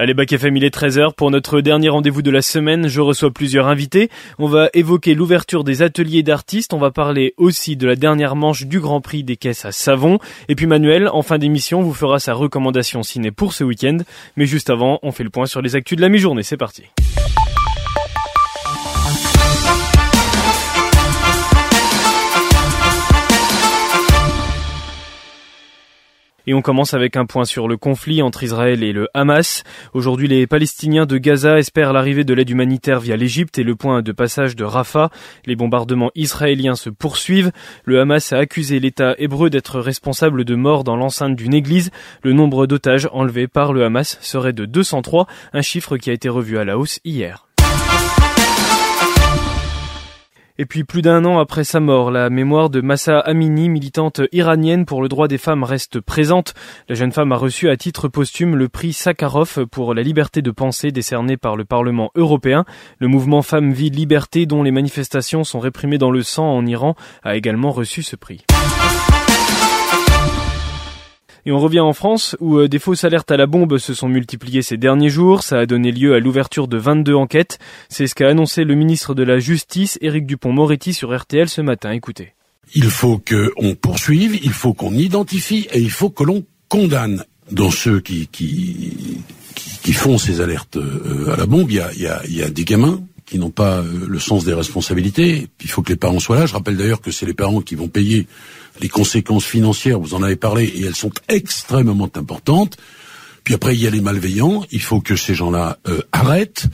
Allez, 0.00 0.14
Bac 0.14 0.32
FM, 0.32 0.56
il 0.56 0.64
est 0.64 0.74
13h. 0.74 1.12
Pour 1.12 1.30
notre 1.30 1.60
dernier 1.60 1.90
rendez-vous 1.90 2.22
de 2.22 2.30
la 2.30 2.40
semaine, 2.40 2.88
je 2.88 3.02
reçois 3.02 3.30
plusieurs 3.30 3.66
invités. 3.66 4.08
On 4.38 4.46
va 4.46 4.70
évoquer 4.72 5.14
l'ouverture 5.14 5.62
des 5.62 5.82
ateliers 5.82 6.22
d'artistes. 6.22 6.72
On 6.72 6.78
va 6.78 6.90
parler 6.90 7.34
aussi 7.36 7.76
de 7.76 7.86
la 7.86 7.96
dernière 7.96 8.34
manche 8.34 8.64
du 8.64 8.80
Grand 8.80 9.02
Prix 9.02 9.24
des 9.24 9.36
caisses 9.36 9.66
à 9.66 9.72
savon. 9.72 10.18
Et 10.48 10.54
puis 10.54 10.64
Manuel, 10.64 11.10
en 11.12 11.20
fin 11.20 11.36
d'émission, 11.36 11.82
vous 11.82 11.92
fera 11.92 12.18
sa 12.18 12.32
recommandation 12.32 13.02
ciné 13.02 13.30
pour 13.30 13.52
ce 13.52 13.62
week-end. 13.62 13.98
Mais 14.38 14.46
juste 14.46 14.70
avant, 14.70 15.00
on 15.02 15.12
fait 15.12 15.22
le 15.22 15.28
point 15.28 15.44
sur 15.44 15.60
les 15.60 15.76
actus 15.76 15.96
de 15.96 16.00
la 16.00 16.08
mi-journée. 16.08 16.44
C'est 16.44 16.56
parti. 16.56 16.84
Et 26.50 26.54
on 26.54 26.62
commence 26.62 26.94
avec 26.94 27.16
un 27.16 27.26
point 27.26 27.44
sur 27.44 27.68
le 27.68 27.76
conflit 27.76 28.22
entre 28.22 28.42
Israël 28.42 28.82
et 28.82 28.92
le 28.92 29.06
Hamas. 29.14 29.62
Aujourd'hui, 29.94 30.26
les 30.26 30.48
Palestiniens 30.48 31.06
de 31.06 31.16
Gaza 31.16 31.60
espèrent 31.60 31.92
l'arrivée 31.92 32.24
de 32.24 32.34
l'aide 32.34 32.50
humanitaire 32.50 32.98
via 32.98 33.16
l'Égypte 33.16 33.60
et 33.60 33.62
le 33.62 33.76
point 33.76 34.02
de 34.02 34.10
passage 34.10 34.56
de 34.56 34.64
Rafah. 34.64 35.10
Les 35.46 35.54
bombardements 35.54 36.10
israéliens 36.16 36.74
se 36.74 36.90
poursuivent. 36.90 37.52
Le 37.84 38.00
Hamas 38.00 38.32
a 38.32 38.38
accusé 38.38 38.80
l'État 38.80 39.14
hébreu 39.18 39.48
d'être 39.48 39.78
responsable 39.78 40.44
de 40.44 40.56
morts 40.56 40.82
dans 40.82 40.96
l'enceinte 40.96 41.36
d'une 41.36 41.54
église. 41.54 41.92
Le 42.24 42.32
nombre 42.32 42.66
d'otages 42.66 43.08
enlevés 43.12 43.46
par 43.46 43.72
le 43.72 43.84
Hamas 43.84 44.18
serait 44.20 44.52
de 44.52 44.64
203, 44.64 45.28
un 45.52 45.62
chiffre 45.62 45.98
qui 45.98 46.10
a 46.10 46.14
été 46.14 46.28
revu 46.28 46.58
à 46.58 46.64
la 46.64 46.78
hausse 46.78 46.98
hier. 47.04 47.46
Et 50.60 50.66
puis 50.66 50.84
plus 50.84 51.00
d'un 51.00 51.24
an 51.24 51.38
après 51.38 51.64
sa 51.64 51.80
mort, 51.80 52.10
la 52.10 52.28
mémoire 52.28 52.68
de 52.68 52.82
Massa 52.82 53.18
Amini, 53.18 53.70
militante 53.70 54.20
iranienne 54.30 54.84
pour 54.84 55.00
le 55.00 55.08
droit 55.08 55.26
des 55.26 55.38
femmes, 55.38 55.64
reste 55.64 56.00
présente. 56.00 56.52
La 56.90 56.94
jeune 56.94 57.12
femme 57.12 57.32
a 57.32 57.36
reçu 57.36 57.70
à 57.70 57.78
titre 57.78 58.08
posthume 58.08 58.56
le 58.56 58.68
prix 58.68 58.92
Sakharov 58.92 59.64
pour 59.68 59.94
la 59.94 60.02
liberté 60.02 60.42
de 60.42 60.50
pensée 60.50 60.92
décerné 60.92 61.38
par 61.38 61.56
le 61.56 61.64
Parlement 61.64 62.10
européen. 62.14 62.66
Le 62.98 63.08
mouvement 63.08 63.40
Femmes, 63.40 63.72
Vie, 63.72 63.88
Liberté, 63.88 64.44
dont 64.44 64.62
les 64.62 64.70
manifestations 64.70 65.44
sont 65.44 65.60
réprimées 65.60 65.96
dans 65.96 66.10
le 66.10 66.22
sang 66.22 66.54
en 66.54 66.66
Iran, 66.66 66.94
a 67.22 67.36
également 67.36 67.70
reçu 67.70 68.02
ce 68.02 68.16
prix. 68.16 68.44
Et 71.46 71.52
on 71.52 71.58
revient 71.58 71.80
en 71.80 71.92
France 71.92 72.36
où 72.40 72.58
euh, 72.58 72.68
des 72.68 72.78
fausses 72.78 73.04
alertes 73.04 73.30
à 73.30 73.36
la 73.36 73.46
bombe 73.46 73.78
se 73.78 73.94
sont 73.94 74.08
multipliées 74.08 74.62
ces 74.62 74.76
derniers 74.76 75.10
jours. 75.10 75.42
Ça 75.42 75.58
a 75.58 75.66
donné 75.66 75.92
lieu 75.92 76.14
à 76.14 76.20
l'ouverture 76.20 76.68
de 76.68 76.76
22 76.76 77.14
enquêtes. 77.14 77.58
C'est 77.88 78.06
ce 78.06 78.14
qu'a 78.14 78.28
annoncé 78.28 78.64
le 78.64 78.74
ministre 78.74 79.14
de 79.14 79.22
la 79.22 79.38
Justice, 79.38 79.98
Éric 80.00 80.26
Dupont-Moretti, 80.26 80.94
sur 80.94 81.16
RTL 81.16 81.48
ce 81.48 81.60
matin. 81.60 81.92
Écoutez. 81.92 82.34
Il 82.74 82.84
faut 82.84 83.18
qu'on 83.18 83.74
poursuive, 83.74 84.38
il 84.42 84.52
faut 84.52 84.74
qu'on 84.74 84.94
identifie 84.94 85.66
et 85.72 85.80
il 85.80 85.90
faut 85.90 86.10
que 86.10 86.24
l'on 86.24 86.44
condamne. 86.68 87.24
Dans 87.50 87.72
ceux 87.72 87.98
qui, 87.98 88.28
qui, 88.28 89.22
qui, 89.82 89.92
font 89.92 90.18
ces 90.18 90.40
alertes 90.40 90.76
euh, 90.76 91.32
à 91.32 91.36
la 91.36 91.46
bombe, 91.46 91.68
il 91.68 91.82
y 91.98 92.42
a, 92.42 92.50
des 92.50 92.64
gamins 92.64 93.00
qui 93.30 93.38
n'ont 93.38 93.50
pas 93.50 93.78
euh, 93.78 94.06
le 94.08 94.18
sens 94.18 94.44
des 94.44 94.52
responsabilités. 94.52 95.48
Il 95.62 95.70
faut 95.70 95.82
que 95.82 95.90
les 95.90 95.96
parents 95.96 96.18
soient 96.18 96.40
là. 96.40 96.46
Je 96.46 96.52
rappelle 96.52 96.76
d'ailleurs 96.76 97.00
que 97.00 97.12
c'est 97.12 97.26
les 97.26 97.34
parents 97.34 97.60
qui 97.60 97.76
vont 97.76 97.88
payer 97.88 98.26
les 98.80 98.88
conséquences 98.88 99.44
financières, 99.44 100.00
vous 100.00 100.14
en 100.14 100.22
avez 100.22 100.36
parlé, 100.36 100.64
et 100.64 100.84
elles 100.84 100.96
sont 100.96 101.12
extrêmement 101.28 102.10
importantes. 102.14 102.76
Puis 103.44 103.54
après, 103.54 103.74
il 103.74 103.80
y 103.80 103.86
a 103.86 103.90
les 103.90 104.00
malveillants, 104.00 104.64
il 104.70 104.82
faut 104.82 105.00
que 105.00 105.16
ces 105.16 105.34
gens-là 105.34 105.78
euh, 105.86 106.02
arrêtent, 106.12 106.66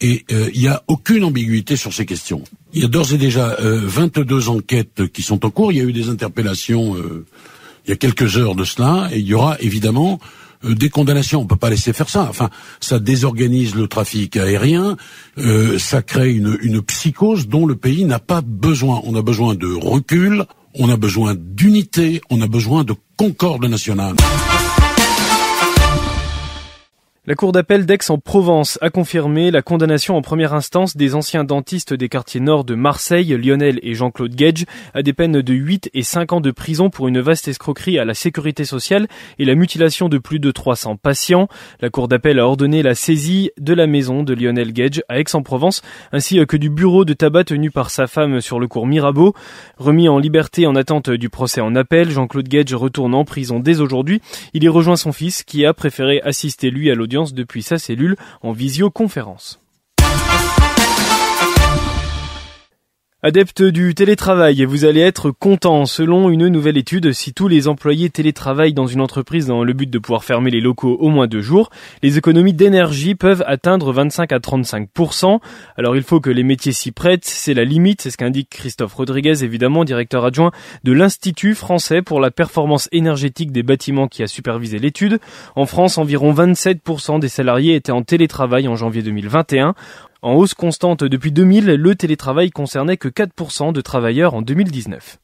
et 0.00 0.24
euh, 0.32 0.48
il 0.54 0.60
n'y 0.60 0.68
a 0.68 0.82
aucune 0.86 1.24
ambiguïté 1.24 1.76
sur 1.76 1.92
ces 1.92 2.06
questions. 2.06 2.42
Il 2.72 2.82
y 2.82 2.84
a 2.84 2.88
d'ores 2.88 3.12
et 3.12 3.18
déjà 3.18 3.56
euh, 3.60 3.80
22 3.84 4.48
enquêtes 4.48 5.06
qui 5.12 5.22
sont 5.22 5.44
en 5.44 5.50
cours, 5.50 5.72
il 5.72 5.78
y 5.78 5.80
a 5.80 5.84
eu 5.84 5.92
des 5.92 6.08
interpellations 6.08 6.96
il 7.86 7.90
y 7.90 7.92
a 7.92 7.96
quelques 7.96 8.36
heures 8.36 8.54
de 8.54 8.64
cela, 8.64 9.08
et 9.12 9.18
il 9.18 9.26
y 9.26 9.34
aura 9.34 9.56
évidemment 9.60 10.20
des 10.62 10.88
condamnations. 10.88 11.40
On 11.40 11.46
peut 11.46 11.56
pas 11.56 11.70
laisser 11.70 11.92
faire 11.92 12.08
ça. 12.08 12.26
Enfin, 12.28 12.50
ça 12.80 12.98
désorganise 12.98 13.74
le 13.74 13.88
trafic 13.88 14.36
aérien, 14.36 14.96
ça 15.78 16.02
crée 16.02 16.32
une, 16.32 16.58
une 16.62 16.82
psychose 16.82 17.48
dont 17.48 17.66
le 17.66 17.76
pays 17.76 18.04
n'a 18.04 18.18
pas 18.18 18.40
besoin. 18.42 19.00
On 19.04 19.14
a 19.14 19.22
besoin 19.22 19.54
de 19.54 19.72
recul, 19.72 20.44
on 20.74 20.88
a 20.88 20.96
besoin 20.96 21.34
d'unité, 21.36 22.20
on 22.30 22.40
a 22.42 22.46
besoin 22.46 22.84
de 22.84 22.94
concorde 23.16 23.64
nationale. 23.64 24.16
La 27.26 27.34
Cour 27.34 27.52
d'appel 27.52 27.84
d'Aix-en-Provence 27.84 28.78
a 28.80 28.88
confirmé 28.88 29.50
la 29.50 29.60
condamnation 29.60 30.16
en 30.16 30.22
première 30.22 30.54
instance 30.54 30.96
des 30.96 31.14
anciens 31.14 31.44
dentistes 31.44 31.92
des 31.92 32.08
quartiers 32.08 32.40
nord 32.40 32.64
de 32.64 32.74
Marseille, 32.74 33.36
Lionel 33.36 33.78
et 33.82 33.92
Jean-Claude 33.92 34.34
Gage, 34.34 34.64
à 34.94 35.02
des 35.02 35.12
peines 35.12 35.42
de 35.42 35.52
8 35.52 35.90
et 35.92 36.02
5 36.02 36.32
ans 36.32 36.40
de 36.40 36.50
prison 36.50 36.88
pour 36.88 37.08
une 37.08 37.20
vaste 37.20 37.46
escroquerie 37.46 37.98
à 37.98 38.06
la 38.06 38.14
sécurité 38.14 38.64
sociale 38.64 39.06
et 39.38 39.44
la 39.44 39.54
mutilation 39.54 40.08
de 40.08 40.16
plus 40.16 40.38
de 40.38 40.50
300 40.50 40.96
patients. 40.96 41.48
La 41.82 41.90
Cour 41.90 42.08
d'appel 42.08 42.38
a 42.38 42.46
ordonné 42.46 42.82
la 42.82 42.94
saisie 42.94 43.50
de 43.60 43.74
la 43.74 43.86
maison 43.86 44.22
de 44.22 44.32
Lionel 44.32 44.72
Gage 44.72 45.02
à 45.10 45.20
Aix-en-Provence, 45.20 45.82
ainsi 46.12 46.40
que 46.46 46.56
du 46.56 46.70
bureau 46.70 47.04
de 47.04 47.12
tabac 47.12 47.44
tenu 47.44 47.70
par 47.70 47.90
sa 47.90 48.06
femme 48.06 48.40
sur 48.40 48.58
le 48.58 48.66
cours 48.66 48.86
Mirabeau. 48.86 49.34
Remis 49.76 50.08
en 50.08 50.18
liberté 50.18 50.66
en 50.66 50.74
attente 50.74 51.10
du 51.10 51.28
procès 51.28 51.60
en 51.60 51.76
appel, 51.76 52.10
Jean-Claude 52.10 52.48
Gage 52.48 52.72
retourne 52.72 53.14
en 53.14 53.26
prison 53.26 53.60
dès 53.60 53.80
aujourd'hui. 53.80 54.22
Il 54.54 54.64
y 54.64 54.68
rejoint 54.68 54.96
son 54.96 55.12
fils 55.12 55.42
qui 55.42 55.66
a 55.66 55.74
préféré 55.74 56.22
assister 56.22 56.70
lui 56.70 56.90
à 56.90 56.94
l'audience 56.94 57.09
depuis 57.34 57.62
sa 57.62 57.78
cellule 57.78 58.16
en 58.42 58.52
visioconférence. 58.52 59.60
Adepte 63.22 63.62
du 63.62 63.94
télétravail, 63.94 64.64
vous 64.64 64.86
allez 64.86 65.02
être 65.02 65.30
content. 65.30 65.84
Selon 65.84 66.30
une 66.30 66.48
nouvelle 66.48 66.78
étude, 66.78 67.12
si 67.12 67.34
tous 67.34 67.48
les 67.48 67.68
employés 67.68 68.08
télétravaillent 68.08 68.72
dans 68.72 68.86
une 68.86 69.02
entreprise 69.02 69.46
dans 69.46 69.62
le 69.62 69.74
but 69.74 69.90
de 69.90 69.98
pouvoir 69.98 70.24
fermer 70.24 70.50
les 70.50 70.62
locaux 70.62 70.96
au 70.98 71.10
moins 71.10 71.26
deux 71.26 71.42
jours, 71.42 71.68
les 72.02 72.16
économies 72.16 72.54
d'énergie 72.54 73.14
peuvent 73.14 73.44
atteindre 73.46 73.92
25 73.92 74.32
à 74.32 74.38
35% 74.38 75.38
Alors 75.76 75.96
il 75.96 76.02
faut 76.02 76.20
que 76.20 76.30
les 76.30 76.42
métiers 76.42 76.72
s'y 76.72 76.92
prêtent, 76.92 77.26
c'est 77.26 77.52
la 77.52 77.66
limite, 77.66 78.00
c'est 78.00 78.10
ce 78.10 78.16
qu'indique 78.16 78.48
Christophe 78.48 78.94
Rodriguez, 78.94 79.44
évidemment 79.44 79.84
directeur 79.84 80.24
adjoint 80.24 80.50
de 80.84 80.92
l'Institut 80.92 81.54
français 81.54 82.00
pour 82.00 82.20
la 82.20 82.30
performance 82.30 82.88
énergétique 82.90 83.52
des 83.52 83.62
bâtiments 83.62 84.08
qui 84.08 84.22
a 84.22 84.28
supervisé 84.28 84.78
l'étude. 84.78 85.18
En 85.56 85.66
France, 85.66 85.98
environ 85.98 86.32
27% 86.32 87.20
des 87.20 87.28
salariés 87.28 87.74
étaient 87.74 87.92
en 87.92 88.02
télétravail 88.02 88.66
en 88.66 88.76
janvier 88.76 89.02
2021. 89.02 89.74
En 90.22 90.34
hausse 90.34 90.52
constante 90.52 91.02
depuis 91.02 91.32
2000, 91.32 91.64
le 91.64 91.94
télétravail 91.94 92.50
concernait 92.50 92.98
que 92.98 93.08
4% 93.08 93.72
de 93.72 93.80
travailleurs 93.80 94.34
en 94.34 94.42
2019. 94.42 95.18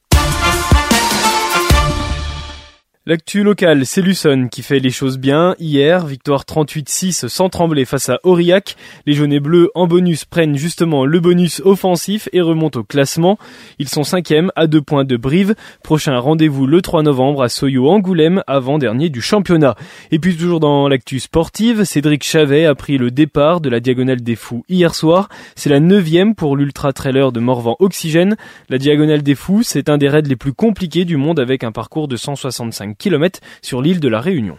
L'actu 3.09 3.45
locale, 3.45 3.87
c'est 3.87 4.03
Luson 4.03 4.49
qui 4.51 4.63
fait 4.63 4.81
les 4.81 4.91
choses 4.91 5.17
bien. 5.17 5.55
Hier, 5.61 6.05
victoire 6.05 6.43
38-6 6.43 7.29
sans 7.29 7.49
trembler 7.49 7.85
face 7.85 8.09
à 8.09 8.19
Aurillac. 8.25 8.75
Les 9.07 9.13
jaunes 9.13 9.33
et 9.33 9.39
bleus 9.39 9.71
en 9.77 9.87
bonus 9.87 10.25
prennent 10.25 10.57
justement 10.57 11.07
le 11.07 11.21
bonus 11.21 11.63
offensif 11.65 12.29
et 12.33 12.41
remontent 12.41 12.81
au 12.81 12.83
classement. 12.83 13.39
Ils 13.79 13.89
sont 13.89 14.03
cinquièmes 14.03 14.51
à 14.57 14.67
deux 14.67 14.83
points 14.83 15.05
de 15.05 15.17
Brive. 15.17 15.55
Prochain 15.85 16.19
rendez-vous 16.19 16.67
le 16.67 16.83
3 16.83 17.05
novembre 17.05 17.45
à 17.45 17.49
Soyo 17.49 17.89
Angoulême, 17.89 18.43
avant-dernier 18.49 19.09
du 19.09 19.21
championnat. 19.21 19.77
Et 20.11 20.19
puis 20.19 20.37
toujours 20.37 20.59
dans 20.59 20.89
l'actu 20.89 21.21
sportive, 21.21 21.85
Cédric 21.85 22.25
Chavet 22.25 22.67
a 22.67 22.75
pris 22.75 22.99
le 22.99 23.13
départ 23.13 23.61
de 23.61 23.69
la 23.69 23.79
Diagonale 23.79 24.23
des 24.23 24.35
Fous 24.35 24.65
hier 24.69 24.97
soir. 24.97 25.29
C'est 25.55 25.71
la 25.71 25.79
neuvième 25.79 26.35
pour 26.35 26.57
l'ultra 26.57 26.93
trailer 26.93 27.31
de 27.31 27.39
Morvan 27.39 27.77
Oxygène. 27.79 28.37
La 28.69 28.79
Diagonale 28.79 29.23
des 29.23 29.37
Fous, 29.37 29.63
c'est 29.63 29.89
un 29.89 29.97
des 29.97 30.09
raids 30.09 30.23
les 30.23 30.35
plus 30.35 30.55
compliqués 30.55 31.05
du 31.05 31.17
monde 31.17 31.39
avec 31.39 31.63
un 31.63 31.71
parcours 31.71 32.09
de 32.09 32.17
165 32.17 32.96
km 32.99 33.41
sur 33.63 33.83
l'île 33.83 34.01
de 34.01 34.09
la 34.09 34.21
Réunion. 34.21 34.59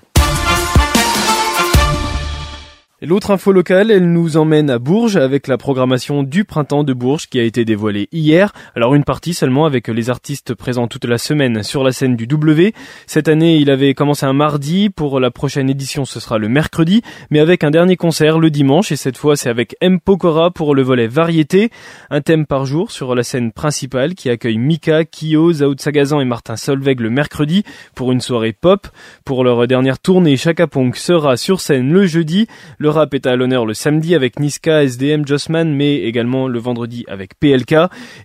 L'autre 3.04 3.30
info 3.30 3.52
locale, 3.52 3.92
elle 3.92 4.12
nous 4.12 4.38
emmène 4.38 4.72
à 4.72 4.80
Bourges 4.80 5.18
avec 5.18 5.46
la 5.46 5.60
programmation 5.60 6.24
du 6.24 6.46
printemps 6.46 6.84
de 6.84 6.94
Bourges 6.94 7.28
qui 7.28 7.40
a 7.40 7.44
été 7.44 7.64
dévoilée 7.64 8.10
hier. 8.12 8.54
Alors 8.76 8.96
une 8.96 9.04
partie 9.04 9.36
seulement 9.36 9.68
avec 9.68 9.88
les 9.88 10.10
artistes 10.10 10.56
présents 10.56 10.88
toute 10.88 11.06
la 11.06 11.20
semaine 11.20 11.62
sur 11.62 11.84
la 11.84 11.92
scène 11.92 12.16
du 12.16 12.26
W. 12.26 12.74
Cette 13.06 13.28
année, 13.28 13.58
il 13.58 13.70
avait 13.70 13.94
commencé 13.94 14.26
un 14.26 14.34
mardi. 14.34 14.90
Pour 14.90 15.20
la 15.20 15.30
prochaine 15.30 15.70
édition, 15.70 16.06
ce 16.06 16.20
sera 16.20 16.40
le 16.40 16.50
mercredi, 16.50 17.04
mais 17.30 17.40
avec 17.40 17.64
un 17.64 17.70
dernier 17.70 17.98
concert 17.98 18.40
le 18.40 18.50
dimanche 18.50 18.92
et 18.92 18.96
cette 18.96 19.18
fois 19.18 19.36
c'est 19.36 19.50
avec 19.50 19.76
M 19.80 20.00
Pokora 20.00 20.50
pour 20.50 20.74
le 20.74 20.82
volet 20.82 21.08
variété. 21.08 21.70
Un 22.10 22.22
thème 22.22 22.48
par 22.48 22.66
jour 22.66 22.90
sur 22.90 23.14
la 23.14 23.22
scène 23.22 23.52
principale 23.52 24.16
qui 24.16 24.32
accueille 24.32 24.58
Mika, 24.58 25.06
Kyo, 25.06 25.54
Zao 25.54 25.76
Sagazan 25.78 26.20
et 26.20 26.26
Martin 26.26 26.56
Solveig 26.56 27.00
le 27.00 27.12
mercredi 27.12 27.64
pour 27.94 28.12
une 28.12 28.22
soirée 28.22 28.54
pop. 28.54 28.88
Pour 29.24 29.44
leur 29.44 29.68
dernière 29.68 30.00
tournée, 30.00 30.36
Chaka 30.36 30.66
Pong 30.66 30.96
sera 30.96 31.38
sur 31.38 31.62
scène 31.62 31.92
le 31.94 32.08
jeudi. 32.08 32.48
Rap 32.90 33.14
est 33.14 33.26
à 33.26 33.36
l'honneur 33.36 33.66
le 33.66 33.74
samedi 33.74 34.16
avec 34.16 34.40
Niska, 34.40 34.84
SDM, 34.84 35.26
Jossman, 35.26 35.74
mais 35.74 36.02
également 36.02 36.48
le 36.48 36.60
vendredi 36.60 37.06
avec 37.08 37.40
PLK. 37.40 37.76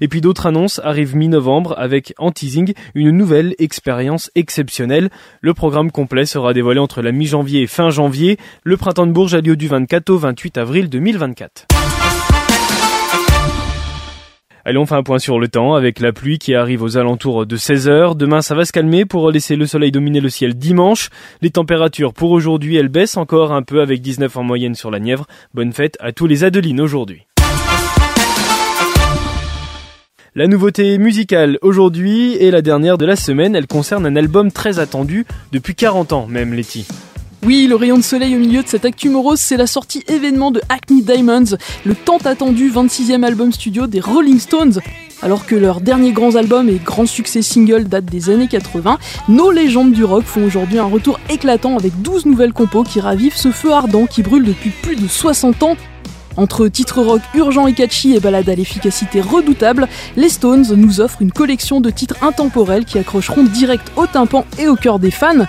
Et 0.00 0.08
puis 0.08 0.20
d'autres 0.20 0.46
annonces 0.46 0.80
arrivent 0.84 1.16
mi-novembre 1.16 1.74
avec 1.78 2.14
Anteasing, 2.18 2.72
une 2.94 3.10
nouvelle 3.10 3.54
expérience 3.58 4.30
exceptionnelle. 4.34 5.10
Le 5.40 5.54
programme 5.54 5.90
complet 5.90 6.26
sera 6.26 6.54
dévoilé 6.54 6.80
entre 6.80 7.02
la 7.02 7.12
mi-janvier 7.12 7.62
et 7.62 7.66
fin 7.66 7.90
janvier. 7.90 8.38
Le 8.64 8.76
printemps 8.76 9.06
de 9.06 9.12
Bourges 9.12 9.34
a 9.34 9.40
lieu 9.40 9.56
du 9.56 9.68
24 9.68 10.10
au 10.10 10.18
28 10.18 10.58
avril 10.58 10.88
2024. 10.88 11.71
Allez, 14.64 14.78
on 14.78 14.86
fait 14.86 14.94
un 14.94 15.02
point 15.02 15.18
sur 15.18 15.40
le 15.40 15.48
temps 15.48 15.74
avec 15.74 15.98
la 15.98 16.12
pluie 16.12 16.38
qui 16.38 16.54
arrive 16.54 16.82
aux 16.82 16.96
alentours 16.96 17.46
de 17.46 17.56
16h. 17.56 18.16
Demain, 18.16 18.42
ça 18.42 18.54
va 18.54 18.64
se 18.64 18.70
calmer 18.70 19.04
pour 19.04 19.28
laisser 19.32 19.56
le 19.56 19.66
soleil 19.66 19.90
dominer 19.90 20.20
le 20.20 20.28
ciel 20.28 20.54
dimanche. 20.54 21.10
Les 21.40 21.50
températures 21.50 22.14
pour 22.14 22.30
aujourd'hui, 22.30 22.76
elles 22.76 22.88
baissent 22.88 23.16
encore 23.16 23.52
un 23.52 23.62
peu 23.62 23.80
avec 23.80 24.00
19 24.00 24.36
en 24.36 24.44
moyenne 24.44 24.76
sur 24.76 24.92
la 24.92 25.00
Nièvre. 25.00 25.26
Bonne 25.52 25.72
fête 25.72 25.96
à 25.98 26.12
tous 26.12 26.28
les 26.28 26.44
Adelines 26.44 26.80
aujourd'hui. 26.80 27.26
La 30.36 30.46
nouveauté 30.46 30.96
musicale 30.96 31.58
aujourd'hui 31.60 32.36
est 32.36 32.52
la 32.52 32.62
dernière 32.62 32.98
de 32.98 33.04
la 33.04 33.16
semaine. 33.16 33.56
Elle 33.56 33.66
concerne 33.66 34.06
un 34.06 34.14
album 34.14 34.52
très 34.52 34.78
attendu 34.78 35.26
depuis 35.50 35.74
40 35.74 36.12
ans 36.12 36.26
même, 36.28 36.54
Letty. 36.54 36.86
Oui, 37.44 37.66
le 37.68 37.74
rayon 37.74 37.96
de 37.96 38.02
soleil 38.02 38.36
au 38.36 38.38
milieu 38.38 38.62
de 38.62 38.68
cette 38.68 38.84
actu 38.84 39.08
morose, 39.08 39.40
c'est 39.40 39.56
la 39.56 39.66
sortie 39.66 40.04
événement 40.06 40.52
de 40.52 40.60
Hackney 40.68 41.02
Diamonds, 41.02 41.56
le 41.84 41.94
tant 41.96 42.18
attendu 42.18 42.70
26e 42.70 43.24
album 43.24 43.50
studio 43.50 43.88
des 43.88 43.98
Rolling 43.98 44.38
Stones. 44.38 44.78
Alors 45.22 45.44
que 45.44 45.56
leur 45.56 45.80
dernier 45.80 46.12
grand 46.12 46.36
album 46.36 46.68
et 46.68 46.76
grand 46.76 47.04
succès 47.04 47.42
single 47.42 47.88
date 47.88 48.04
des 48.04 48.30
années 48.30 48.46
80, 48.46 48.96
nos 49.28 49.50
légendes 49.50 49.90
du 49.90 50.04
rock 50.04 50.22
font 50.22 50.44
aujourd'hui 50.44 50.78
un 50.78 50.84
retour 50.84 51.18
éclatant 51.30 51.76
avec 51.76 52.00
12 52.00 52.26
nouvelles 52.26 52.52
compos 52.52 52.84
qui 52.84 53.00
ravivent 53.00 53.36
ce 53.36 53.50
feu 53.50 53.72
ardent 53.72 54.06
qui 54.06 54.22
brûle 54.22 54.44
depuis 54.44 54.70
plus 54.70 54.94
de 54.94 55.08
60 55.08 55.64
ans 55.64 55.76
entre 56.36 56.68
titres 56.68 57.02
rock 57.02 57.20
urgents 57.34 57.66
et 57.66 57.74
catchy 57.74 58.14
et 58.14 58.20
balades 58.20 58.48
à 58.48 58.54
l'efficacité 58.54 59.20
redoutable, 59.20 59.88
les 60.16 60.30
Stones 60.30 60.66
nous 60.76 61.00
offrent 61.00 61.20
une 61.20 61.32
collection 61.32 61.80
de 61.80 61.90
titres 61.90 62.22
intemporels 62.22 62.86
qui 62.86 62.98
accrocheront 62.98 63.42
direct 63.42 63.90
au 63.96 64.06
tympan 64.06 64.46
et 64.58 64.66
au 64.66 64.76
cœur 64.76 64.98
des 64.98 65.10
fans. 65.10 65.44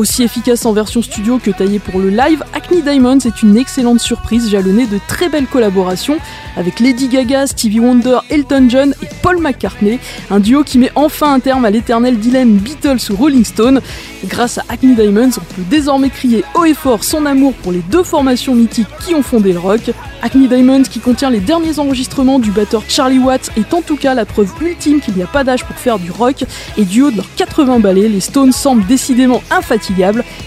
Aussi 0.00 0.22
efficace 0.22 0.64
en 0.64 0.72
version 0.72 1.02
studio 1.02 1.38
que 1.38 1.50
taillé 1.50 1.78
pour 1.78 2.00
le 2.00 2.08
live, 2.08 2.42
Acne 2.54 2.80
Diamonds 2.80 3.18
est 3.18 3.42
une 3.42 3.58
excellente 3.58 4.00
surprise 4.00 4.48
jalonnée 4.48 4.86
de 4.86 4.98
très 5.08 5.28
belles 5.28 5.46
collaborations 5.46 6.16
avec 6.56 6.80
Lady 6.80 7.08
Gaga, 7.08 7.46
Stevie 7.46 7.80
Wonder, 7.80 8.20
Elton 8.30 8.66
John 8.70 8.94
et 9.02 9.08
Paul 9.22 9.42
McCartney, 9.42 9.98
un 10.30 10.40
duo 10.40 10.64
qui 10.64 10.78
met 10.78 10.90
enfin 10.94 11.34
un 11.34 11.38
terme 11.38 11.66
à 11.66 11.70
l'éternel 11.70 12.18
dilemme 12.18 12.56
Beatles 12.56 13.12
ou 13.12 13.16
Rolling 13.16 13.44
Stone. 13.44 13.82
grâce 14.24 14.56
à 14.56 14.64
Acne 14.70 14.94
Diamonds, 14.94 15.32
on 15.36 15.54
peut 15.54 15.68
désormais 15.68 16.08
crier 16.08 16.44
haut 16.54 16.64
et 16.64 16.72
fort 16.72 17.04
son 17.04 17.26
amour 17.26 17.52
pour 17.52 17.70
les 17.70 17.82
deux 17.90 18.02
formations 18.02 18.54
mythiques 18.54 18.88
qui 19.04 19.14
ont 19.14 19.22
fondé 19.22 19.52
le 19.52 19.58
rock. 19.58 19.90
Acne 20.22 20.48
Diamonds, 20.48 20.82
qui 20.82 21.00
contient 21.00 21.30
les 21.30 21.40
derniers 21.40 21.78
enregistrements 21.78 22.38
du 22.38 22.50
batteur 22.50 22.84
Charlie 22.88 23.18
Watts, 23.18 23.50
est 23.58 23.74
en 23.74 23.82
tout 23.82 23.96
cas 23.96 24.14
la 24.14 24.24
preuve 24.24 24.50
ultime 24.62 25.00
qu'il 25.00 25.14
n'y 25.14 25.22
a 25.22 25.26
pas 25.26 25.44
d'âge 25.44 25.64
pour 25.64 25.76
faire 25.76 25.98
du 25.98 26.10
rock, 26.10 26.44
et 26.78 26.84
du 26.84 27.02
haut 27.02 27.10
de 27.10 27.16
leurs 27.16 27.34
80 27.36 27.80
ballets, 27.80 28.08
les 28.08 28.20
Stones 28.20 28.52
semblent 28.52 28.86
décidément 28.86 29.42
infatigables 29.50 29.89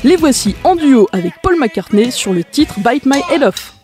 les 0.03 0.15
voici 0.15 0.55
en 0.63 0.75
duo 0.75 1.07
avec 1.11 1.33
Paul 1.41 1.59
McCartney 1.59 2.11
sur 2.11 2.33
le 2.33 2.43
titre 2.43 2.75
Bite 2.79 3.05
My 3.05 3.21
Head 3.31 3.43
Off. 3.43 3.82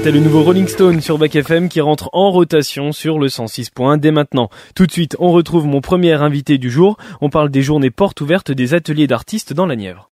C'était 0.00 0.12
le 0.12 0.20
nouveau 0.20 0.42
Rolling 0.42 0.66
Stone 0.66 1.02
sur 1.02 1.18
Back 1.18 1.36
FM 1.36 1.68
qui 1.68 1.82
rentre 1.82 2.08
en 2.14 2.30
rotation 2.30 2.90
sur 2.90 3.18
le 3.18 3.26
106.1 3.26 3.98
dès 3.98 4.12
maintenant. 4.12 4.48
Tout 4.74 4.86
de 4.86 4.90
suite, 4.90 5.14
on 5.18 5.30
retrouve 5.30 5.66
mon 5.66 5.82
premier 5.82 6.14
invité 6.14 6.56
du 6.56 6.70
jour. 6.70 6.96
On 7.20 7.28
parle 7.28 7.50
des 7.50 7.60
journées 7.60 7.90
portes 7.90 8.22
ouvertes 8.22 8.50
des 8.50 8.72
ateliers 8.72 9.06
d'artistes 9.06 9.52
dans 9.52 9.66
la 9.66 9.76
Nièvre. 9.76 10.08